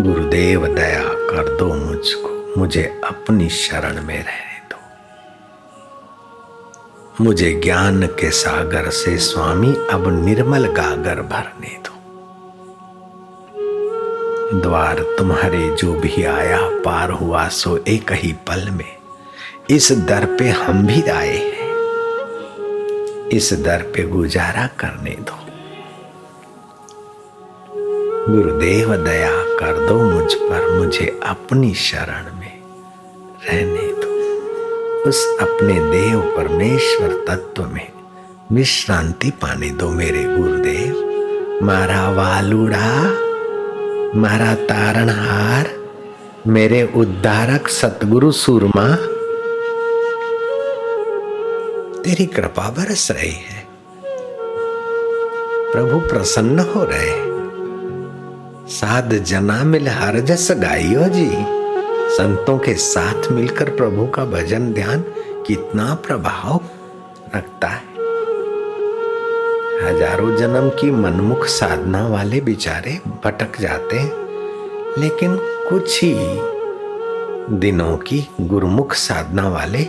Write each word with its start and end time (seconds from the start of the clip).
गुरुदेव 0.00 0.66
दया 0.66 1.02
कर 1.02 1.56
दो 1.56 1.74
मुझको। 1.74 2.54
मुझे 2.60 3.00
अपनी 3.04 3.48
शरण 3.48 4.02
में 4.02 4.24
रहने 4.24 4.68
दो। 4.70 4.76
मुझे 7.24 7.60
ज्ञान 7.64 8.06
के 8.06 8.30
सागर 8.30 8.90
से 8.90 9.18
स्वामी 9.18 9.76
अब 9.90 10.24
निर्मल 10.24 10.66
गागर 10.66 11.22
भरने 11.22 11.78
दो। 11.84 11.90
द्वार 14.60 14.98
तुम्हारे 15.18 15.76
जो 15.76 15.92
भी 15.92 16.24
आया, 16.24 16.58
पार 16.62 17.10
हुआ, 17.10 17.48
सो 17.48 17.76
एक 17.88 18.12
ही 18.12 18.32
पल 18.32 18.70
में 18.70 18.96
इस 19.70 19.92
दर 19.92 20.36
पे 20.38 20.48
हम 20.48 20.86
भी 20.86 21.02
आए 21.02 21.36
हैं। 21.36 21.70
इस 23.28 23.52
दर 23.52 23.82
पे 23.82 24.02
गुजारा 24.02 24.66
करने 24.66 25.10
दो। 25.10 25.36
गुरुदेव 28.32 28.96
दया 28.96 29.49
कर 29.60 29.86
दो 29.88 29.94
मुझ 29.94 30.34
पर, 30.34 30.78
मुझे 30.78 31.20
अपनी 31.26 31.74
शरण 31.74 32.40
में 32.40 32.62
रहने 33.48 33.92
दो। 33.92 34.10
उस 35.08 35.38
अपने 35.40 35.74
देव 35.90 36.20
परमेश्वर 36.36 37.24
तत्व 37.28 37.64
में 37.64 37.92
विश्रांति 38.52 39.30
पाने 39.30 39.70
दो 39.70 39.88
मेरे 39.88 40.24
गुरुदेव। 40.24 41.06
मारा 41.62 42.10
वालुड़ा, 42.10 43.02
मारा 44.14 44.54
तारणहार 44.54 45.70
मेरे 46.46 46.92
उद्धारक 46.96 47.68
सतगुरु 47.68 48.32
सूरमा। 48.32 48.94
तेरी 52.02 52.26
कृपा 52.26 52.70
बरस 52.70 53.10
रही 53.10 53.32
है। 53.32 53.66
प्रभु 55.72 56.00
प्रसन्न 56.00 56.58
हो 56.58 56.84
रहे 56.84 57.10
हैं। 57.10 57.29
साध 58.70 59.12
जना 59.24 59.62
मिल 59.64 59.88
हर 59.88 60.18
जस 60.20 60.46
गाइयो 60.52 61.04
जी। 61.04 61.28
संतों 62.16 62.56
के 62.58 62.74
साथ 62.74 63.30
मिलकर 63.32 63.70
प्रभु 63.70 64.06
का 64.06 64.24
भजन 64.24 64.72
ध्यान 64.72 65.00
कितना 65.46 65.94
प्रभाव 66.06 66.60
रखता 67.36 67.68
है। 67.68 67.88
हज़ारों 69.82 70.36
जन्म 70.36 70.68
की 70.70 70.90
मनमुख 70.90 71.46
साधना 71.46 72.06
वाले 72.08 72.40
बिचारे 72.40 73.00
भटक 73.24 73.60
जाते 73.60 73.96
हैं, 73.96 74.12
लेकिन 74.98 75.36
कुछ 75.70 76.02
ही 76.02 76.14
दिनों 77.58 77.96
की 77.96 78.26
गुरुमुख 78.40 78.94
साधना 78.94 79.48
वाले 79.48 79.86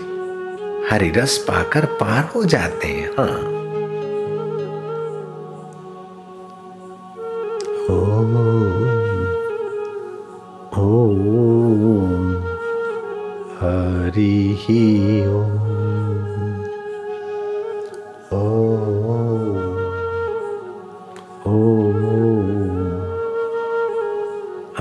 हरिरस 0.92 1.38
पाकर 1.38 1.86
पार 1.86 2.32
हो 2.36 2.44
जाते 2.46 2.88
हैं। 2.88 3.10
हाँ। 3.20 3.61
हरि 14.22 15.28
ओ। 15.28 15.62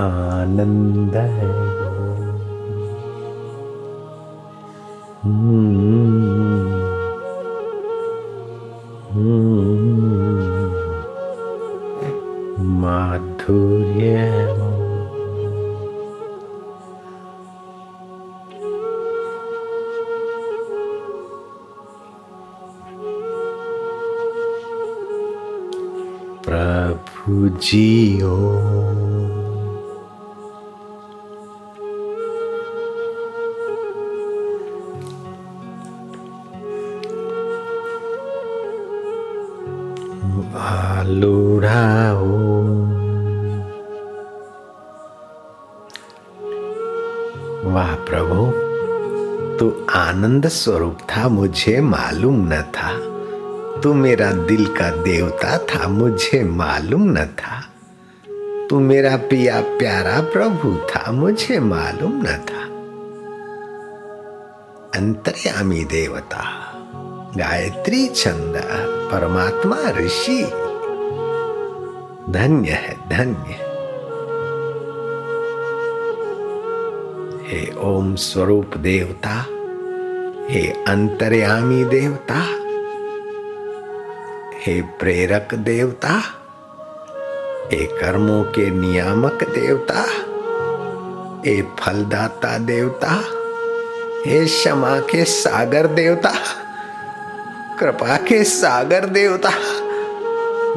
आनंद 0.01 1.15
है। 1.15 1.80
जियो। 27.57 28.37
लुढ़ाओ 41.11 42.27
वाह 47.71 47.95
प्रभु 47.95 48.45
तू 49.57 49.85
आनंद 49.89 50.47
स्वरूप 50.47 50.97
था 51.11 51.27
मुझे 51.27 51.81
मालूम 51.81 52.35
न 52.53 52.61
था। 52.61 53.10
तू 53.83 53.93
मेरा 53.93 54.31
दिल 54.31 54.65
का 54.65 54.89
देवता 54.89 55.57
था, 55.57 55.87
मुझे 55.87 56.43
मालूम 56.43 57.03
न 57.03 57.25
था। 57.25 57.67
तू 58.69 58.79
मेरा 58.79 59.17
पिया 59.17 59.61
प्यारा 59.61 60.21
प्रभु 60.21 60.77
था, 60.77 61.11
मुझे 61.11 61.59
मालूम 61.59 62.21
न 62.21 62.25
था। 62.25 62.61
अंतर्यामी 64.99 65.83
देवता, 65.83 66.43
गायत्री 67.37 68.07
छंद, 68.07 68.61
परमात्मा 69.11 69.77
ऋषि। 69.89 70.43
धन्य 72.29 72.69
है, 72.69 73.09
धन्य। 73.09 73.71
हे 77.47 77.73
ओम 77.79 78.15
स्वरूप 78.15 78.77
देवता, 78.77 79.45
हे 80.49 80.83
अंतर्यामी 80.87 81.83
देवता। 81.83 82.60
हे 84.65 84.81
प्रेरक 84.81 85.53
देवता, 85.53 86.09
हे 87.71 87.85
कर्मों 87.85 88.43
के 88.43 88.69
नियामक 88.69 89.43
देवता, 89.43 90.05
हे 91.45 91.61
फलदाता 91.61 92.57
देवता, 92.57 93.23
हे 94.25 94.45
क्षमा 94.45 94.99
के 94.99 95.23
सागर 95.23 95.87
देवता, 95.87 96.33
कृपा 97.79 98.17
के 98.17 98.43
सागर 98.43 99.05
देवता, 99.05 99.51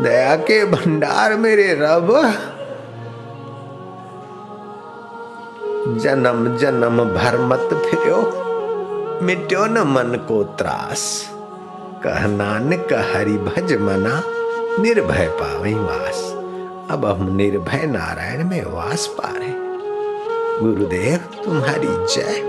दया 0.02 0.36
के 0.36 0.64
भंडार 0.64 1.34
मेरे 1.34 1.74
रब। 1.74 2.22
जन्म 5.98 6.56
जन्म 6.56 7.04
भर 7.04 7.38
मत 7.38 7.88
फिरो 7.90 8.22
मिट्यो 9.22 9.66
न 9.66 9.78
मन 9.78 10.24
को 10.28 10.44
त्रास। 10.44 11.33
कह 12.04 12.26
नानक 12.26 12.92
हरि 12.92 13.32
भज 13.32 13.72
मना, 13.72 14.22
निर्भय 14.82 15.28
पावे 15.28 15.74
वास। 15.74 16.32
अब 16.90 17.06
हम 17.06 17.36
निर्भय 17.36 17.86
नारायण 17.86 18.48
में 18.48 18.64
वास 18.64 19.06
पा 19.06 19.28
रहे 19.28 19.52
गुरुदेव, 20.60 21.44
तुम्हारी 21.44 21.88
जय। 21.88 22.40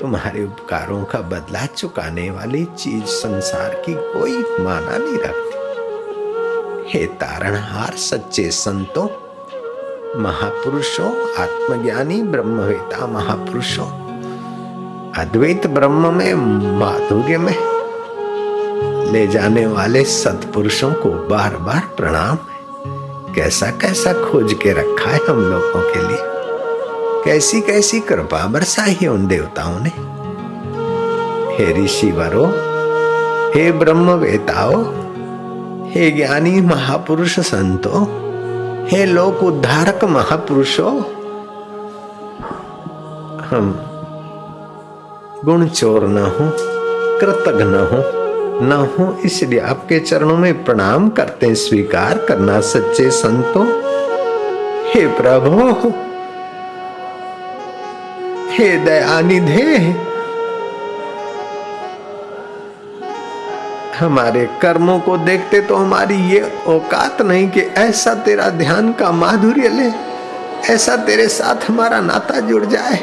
तुम्हारे 0.00 0.44
उपकारों 0.44 1.04
का 1.04 1.18
बदला 1.18 1.66
चुकाने 1.66 2.30
वाली 2.30 2.64
चीज़ 2.64 3.04
संसार 3.04 3.82
की 3.86 3.94
कोई 3.94 4.64
माना 4.64 4.96
नहीं 4.96 5.18
रखती। 5.18 5.58
हे 6.90 7.06
तारणहार, 7.06 7.92
सच्चे 7.96 8.50
संतों, 8.50 9.08
महापुरुषों, 10.22 11.34
आत्मज्ञानी, 11.42 12.22
ब्रह्मवेता, 12.22 13.06
महापुरुषों, 13.06 13.88
अद्वैत 15.12 15.66
ब्रह्म 15.66 16.14
में, 16.14 16.34
माधुर्य 16.78 17.38
में 17.38 17.72
ले 19.12 19.26
जाने 19.26 19.66
वाले 19.66 20.04
सत्पुरुषों 20.04 20.92
को 20.94 21.10
बार 21.28 21.56
बार 21.56 21.80
प्रणाम 21.96 22.36
कैसा 23.34 23.66
कैसा 23.70 24.12
खोज 24.12 24.52
के 24.52 24.72
रखा 24.72 25.10
है 25.10 25.18
हम 25.28 25.40
लोगों 25.40 25.82
के 25.92 26.08
लिए। 26.08 26.18
कैसी 27.24 27.60
कैसी 27.60 28.00
कृपा 28.00 28.46
बरसाई 28.46 28.96
है 29.02 29.08
उन 29.08 29.26
देवताओं 29.26 29.78
ने। 29.78 29.92
हे 31.54 31.84
ऋषि 31.84 32.10
वरो 32.12 32.46
हे 33.54 33.70
ब्रह्म 33.72 34.10
वेताओ 34.10 34.82
हे 35.90 36.10
ज्ञानी 36.10 36.60
महापुरुष 36.60 37.38
संतो, 37.40 38.02
हे 38.90 39.04
लोक 39.06 39.42
उद्धारक 39.42 40.04
महापुरुषो, 40.04 40.88
हम 43.50 43.74
गुण 45.44 45.66
चोर 45.68 46.06
न 46.08 46.18
हो 46.18 46.50
कृतज्ञ 47.20 47.64
हो। 47.92 48.21
न 48.62 48.72
हो, 48.90 49.12
इसलिए 49.24 49.60
आपके 49.60 49.98
चरणों 50.00 50.36
में 50.36 50.64
प्रणाम 50.64 51.08
करते 51.10 51.54
स्वीकार 51.56 52.18
करना 52.28 52.60
सच्चे 52.62 53.10
संतों। 53.10 53.66
हे 54.86 55.06
प्रभु, 55.18 55.92
हे 58.52 58.76
दयानिधे, 58.78 59.76
हमारे 63.98 64.48
कर्मों 64.62 64.98
को 65.00 65.16
देखते 65.16 65.60
तो 65.60 65.74
हमारी 65.76 66.14
ये 66.30 66.40
औकात 66.68 67.22
नहीं 67.22 67.48
कि 67.50 67.60
ऐसा 67.78 68.14
तेरा 68.24 68.48
ध्यान 68.58 68.92
का 68.92 69.10
माधुर्य 69.12 69.68
ले, 69.68 69.90
ऐसा 70.74 70.96
तेरे 71.06 71.26
साथ 71.30 71.70
हमारा 71.70 72.00
नाता 72.00 72.40
जुड़ 72.40 72.64
जाए। 72.64 72.98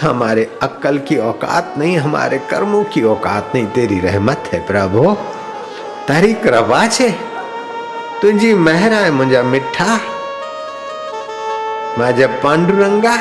हमारे 0.00 0.44
अक्कल 0.62 0.98
की 1.08 1.16
औकात 1.30 1.74
नहीं 1.78 1.96
हमारे 1.98 2.38
कर्मों 2.50 2.82
की 2.92 3.02
औकात 3.14 3.52
नहीं 3.54 3.66
तेरी 3.74 3.98
रहमत 4.00 4.50
है 4.52 4.60
प्रभु 4.66 5.14
तारी 6.08 6.32
कृपा 6.44 6.86
छे 6.88 7.10
तुझी 8.22 8.52
मेहरा 8.66 8.98
है 8.98 9.10
मुझा 9.12 9.42
मिठा 9.52 9.98
माझ्या 11.98 12.28
पांडुरंगा 12.44 13.16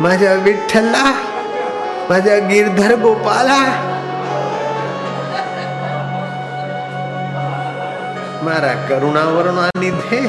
माझ्या 0.00 0.32
विठ्ठला 0.46 1.04
माझ्या 2.10 2.38
गिरधर 2.48 2.94
गोपाला 3.02 3.60
મારા 8.46 8.72
કરુણાવરણા 8.88 9.64
નિધે 9.82 10.20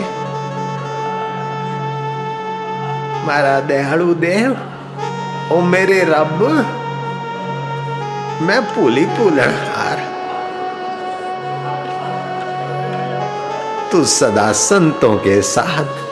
મારા 3.28 3.58
દયાળુ 3.70 4.08
દેવ 4.22 4.54
ओ 5.53 5.61
मेरे 5.61 6.05
रब 6.05 6.43
मैं 8.43 8.61
भूली 8.65 9.05
भूलन 9.07 9.55
हार। 9.69 9.99
तू 13.93 14.05
सदा 14.05 14.53
संतों 14.53 15.17
के 15.17 15.43
साथ। 15.43 16.12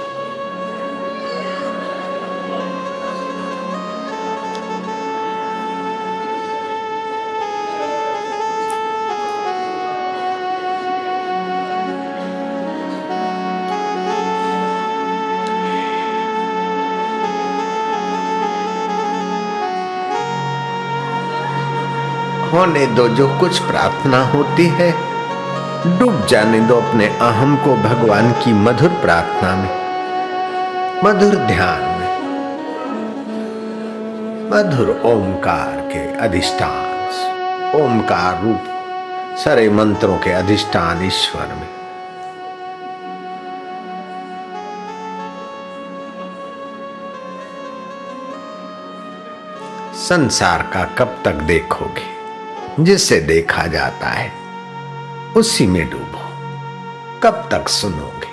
होने 22.60 22.86
दो 22.86 23.08
जो 23.08 23.38
कुछ 23.38 23.58
प्रार्थना 23.58 24.24
होती 24.24 24.66
है। 24.66 24.92
डूब 25.98 26.26
जाने 26.26 26.60
दो 26.60 26.76
अपने 26.76 27.06
अहम 27.06 27.56
को 27.56 27.74
भगवान 27.74 28.32
की 28.32 28.52
मधुर 28.52 28.88
प्रार्थना 28.88 29.56
में। 29.56 29.76
मधुर 31.04 31.34
ध्यान 31.34 31.80
में। 31.80 32.18
मधुर 34.50 35.02
ओमकार 35.04 35.80
के 35.92 36.18
अधिष्ठान 36.18 37.80
ओमकार 37.80 38.42
रूप 38.42 38.60
सारे 39.38 39.70
मंत्रों 39.70 40.18
के 40.18 40.30
अधिष्ठान 40.30 41.06
ईश्वर 41.06 41.46
में। 41.46 41.68
संसार 49.94 50.62
का 50.62 50.84
कब 50.84 51.18
तक 51.24 51.32
देखोगे? 51.32 52.09
जिसे 52.80 53.20
देखा 53.20 53.66
जाता 53.66 54.08
है, 54.08 54.32
उसी 55.36 55.66
में 55.66 55.90
डूबो। 55.90 56.20
कब 57.22 57.48
तक 57.50 57.68
सुनोगे? 57.68 58.30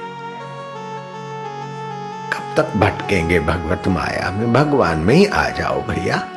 कब 2.33 2.53
तक 2.57 2.77
भटकेंगे 2.77 3.39
भगवत 3.39 3.87
माया 3.87 4.31
में? 4.31 4.53
भगवान 4.53 4.97
में 4.97 5.15
ही 5.15 5.25
आ 5.25 5.49
जाओ 5.49 5.81
भैया। 5.81 6.27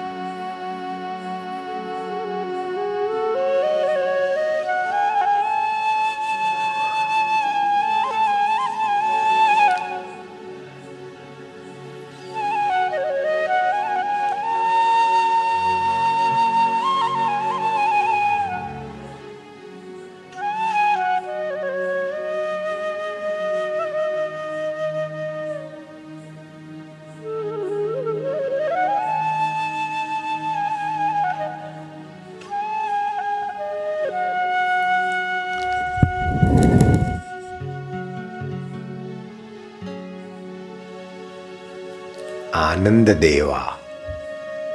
आनंद 42.54 43.10
देवा 43.10 43.78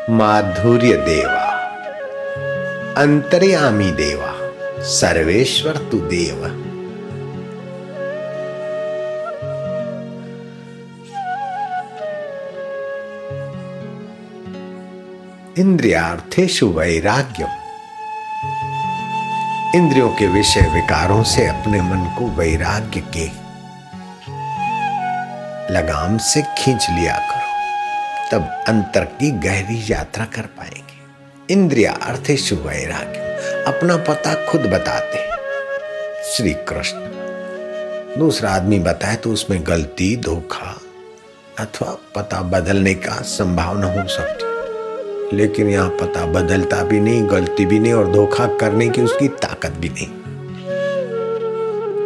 माधुर्य 0.10 0.94
देवा 0.94 1.46
अंतर्यामी 2.98 3.92
देवा 3.92 4.32
सर्वेश्वर 4.82 5.78
तु 5.78 5.98
देव। 5.98 6.46
इंद्रियार्थेशु 15.60 16.68
वैराग्यम। 16.68 17.50
इंद्रियों 19.76 20.10
के 20.10 20.28
विषय 20.28 20.62
विकारों 20.62 21.24
से 21.24 21.48
अपने 21.48 21.82
मन 21.82 22.16
को 22.18 22.26
वैराग्य 22.28 23.04
के 23.18 23.46
लगाम 25.74 26.18
से 26.18 26.42
खींच 26.42 26.88
लिया 26.90 27.18
करो। 27.18 27.35
तब 28.32 28.64
अंतर 28.68 29.04
की 29.04 29.32
गहरी 29.32 29.84
यात्रा 29.90 30.26
कर 30.26 30.42
पाएँगे। 30.42 31.54
इंद्रिया 31.54 31.92
अर्थेश 31.92 32.54
वैराग्य, 32.54 33.20
अपना 33.68 33.98
पता 33.98 34.34
खुद 34.46 34.62
बताते 34.62 35.24
श्री 36.32 36.54
कृष्ण 36.54 38.20
दूसरा 38.20 38.52
आदमी 38.52 38.80
बताए 38.80 39.16
तो 39.16 39.32
उसमें 39.32 39.62
गलती, 39.68 40.16
धोखा 40.18 40.82
अथवा 41.60 41.98
पता 42.16 42.42
बदलने 42.42 42.94
का 42.94 43.16
संभावना 43.22 43.88
हो 43.88 44.08
सकती 44.08 44.46
लेकिन 45.38 45.70
यहाँ 45.70 45.90
पता 45.90 46.26
बदलता 46.26 46.84
भी 46.84 47.00
नहीं, 47.00 47.30
गलती 47.30 47.66
भी 47.66 47.80
नहीं 47.80 47.94
और 47.94 48.12
धोखा 48.12 48.48
करने 48.48 48.90
की 48.90 49.02
उसकी 49.02 49.28
ताकत 49.28 49.72
भी 49.72 49.90
नहीं। 49.90 50.08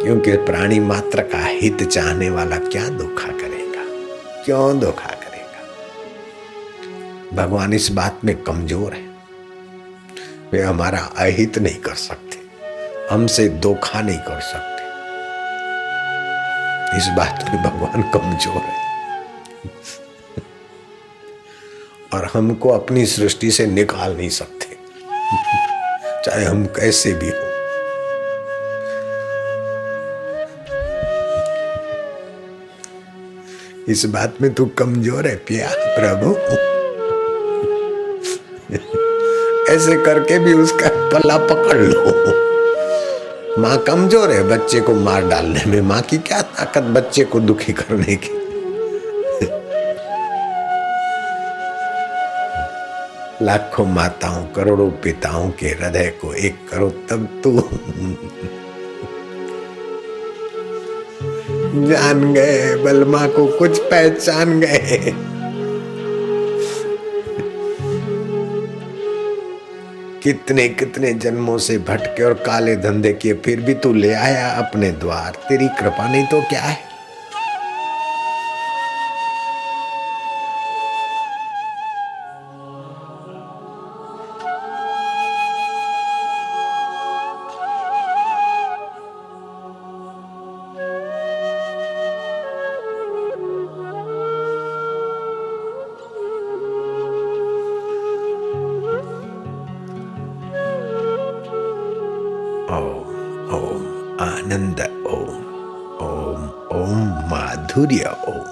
क्योंकि 0.02 0.36
प्राणी 0.36 0.80
मात्र 0.80 1.22
का 1.22 1.44
हित 1.44 1.82
चाहने 1.82 2.30
वाला 2.30 2.56
क्या 2.56 2.88
धोखा 2.88 3.28
करेगा? 3.28 3.84
क्यों 4.44 4.80
धोखा 4.80 5.14
भगवान 7.34 7.72
इस 7.72 7.90
बात 7.90 8.20
में 8.24 8.42
कमज़ोर 8.42 8.92
है। 8.92 9.08
वे 10.52 10.62
हमारा 10.62 10.98
अहित 10.98 11.58
नहीं 11.58 11.76
कर 11.76 11.94
सकते। 11.94 12.38
हमसे 13.10 13.48
धोखा 13.48 14.00
नहीं 14.00 14.18
कर 14.18 14.40
सकते। 14.40 14.68
इस 16.96 17.06
बात 17.16 17.44
में 17.48 17.62
भगवान 17.62 18.02
कमज़ोर 18.02 18.62
है। 18.62 18.78
और 22.14 22.30
हमको 22.34 22.68
अपनी 22.68 23.06
सृष्टि 23.06 23.50
से 23.50 23.66
निकाल 23.66 24.16
नहीं 24.16 24.28
सकते। 24.28 24.76
चाहे 26.24 26.44
हम 26.44 26.66
कैसे 26.66 27.12
भी 27.12 27.28
हो। 27.28 27.48
इस 33.88 34.04
बात 34.06 34.34
में 34.42 34.54
तू 34.54 34.66
कमज़ोर 34.66 35.26
है 35.26 35.36
पिया 35.36 35.70
प्रभु। 35.70 36.34
ऐसे 39.68 40.02
करके 40.02 40.38
भी 40.38 40.52
उसका 40.52 40.88
पल्ला 40.88 41.38
पकड़ 41.38 41.76
लो। 41.76 42.02
माँ 43.62 43.78
कमज़ोर 43.78 44.30
है 44.30 44.48
बच्चे 44.48 44.80
को 44.80 44.94
मार 44.94 45.28
डालने 45.28 45.64
में। 45.64 45.80
माँ 45.80 46.02
की 46.02 46.18
क्या 46.18 46.42
ताकत 46.42 46.82
बच्चे 46.82 47.24
को 47.24 47.40
दुखी 47.40 47.72
करने 47.72 48.04
की? 48.04 48.28
लाखों 53.44 53.86
माताओं, 53.86 54.44
करोड़ों 54.44 54.90
पिताओं 54.90 55.50
के 55.50 55.66
हृदय 55.66 56.12
को 56.20 56.34
एक 56.34 56.54
करो 56.70 56.90
तब 56.90 57.40
तू। 57.44 57.52
जान 61.74 62.34
गए, 62.34 62.76
बलमा 62.76 63.26
को 63.26 63.46
कुछ 63.46 63.78
पहचान 63.78 64.60
गए। 64.60 65.29
कितने 70.22 70.68
कितने 70.68 71.12
जन्मों 71.14 71.58
से 71.58 71.78
भटके 71.78 72.22
और 72.22 72.34
काले 72.34 72.76
धंधे 72.76 73.12
किए, 73.12 73.34
फिर 73.34 73.60
भी 73.60 73.74
तू 73.74 73.92
ले 73.92 74.12
आया 74.12 74.48
अपने 74.48 74.90
द्वार। 74.92 75.38
तेरी 75.48 75.68
कृपा 75.68 76.12
नहीं 76.12 76.26
तो 76.26 76.40
क्या 76.40 76.60
है? 76.60 76.89
माधुर्य 107.80 108.16
ओम 108.28 108.48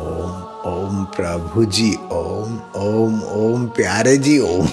ओम 0.00 0.32
ओम 0.66 1.04
प्रभु 1.04 1.64
जी 1.64 1.94
ओम 2.12 2.56
ओम 2.76 3.22
ओम 3.22 3.66
प्यारे 3.66 4.16
जी 4.16 4.38
ओम 4.40 4.66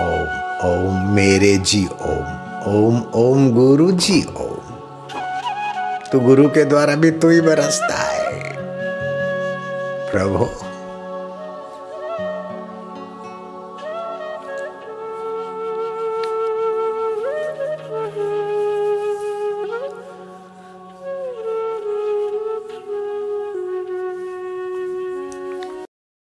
ओम 0.00 0.26
ओम 0.70 1.14
मेरे 1.14 1.56
जी 1.58 1.86
ओम 1.86 2.26
ओम 2.74 3.02
ओम 3.14 3.50
गुरु 3.52 3.90
जी 3.92 4.22
ओम 4.36 4.74
तो 6.12 6.20
गुरु 6.20 6.48
के 6.48 6.64
द्वारा 6.64 6.94
भी 6.94 7.10
तू 7.10 7.28
ही 7.28 7.40
बरसता 7.40 7.94
है। 7.94 8.56
प्रभु। 10.12 10.65